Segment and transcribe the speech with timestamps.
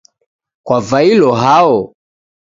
[0.65, 1.77] Kwavailo hao?